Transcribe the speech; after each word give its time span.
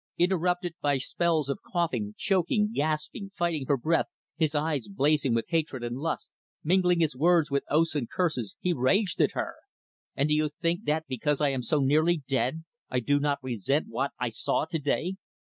Interrupted 0.17 0.73
by 0.81 0.97
spells 0.97 1.47
of 1.47 1.59
coughing 1.61 2.15
choking, 2.17 2.71
gasping, 2.73 3.29
fighting 3.35 3.67
for 3.67 3.77
breath, 3.77 4.07
his 4.35 4.55
eyes 4.55 4.87
blazing 4.87 5.35
with 5.35 5.45
hatred 5.49 5.83
and 5.83 5.95
lust, 5.97 6.31
mingling 6.63 7.01
his 7.01 7.15
words 7.15 7.51
with 7.51 7.63
oaths 7.69 7.93
and 7.93 8.09
curses 8.09 8.57
he 8.59 8.73
raged 8.73 9.21
at 9.21 9.33
her. 9.33 9.53
"And 10.15 10.27
do 10.29 10.33
you 10.33 10.49
think 10.59 10.85
that, 10.85 11.05
because 11.07 11.39
I 11.39 11.49
am 11.49 11.61
so 11.61 11.81
nearly 11.81 12.17
dead, 12.27 12.63
I 12.89 12.99
do 12.99 13.19
not 13.19 13.43
resent 13.43 13.89
what 13.89 14.09
I 14.19 14.29
saw, 14.29 14.65
to 14.65 14.79
day? 14.79 15.17